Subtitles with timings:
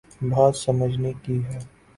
[0.29, 1.59] بات سمجھنے کی ہے۔